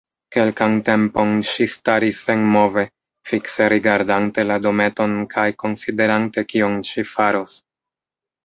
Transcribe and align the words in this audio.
Kelkan 0.35 0.71
tempon 0.87 1.33
ŝi 1.49 1.67
staris 1.73 2.21
senmove, 2.29 2.85
fikse 3.33 3.69
rigardante 3.75 4.47
la 4.53 4.57
dometon 4.65 5.15
kaj 5.35 5.47
konsiderante 5.65 6.47
kion 6.55 6.81
ŝi 6.91 7.07
faros. 7.15 7.61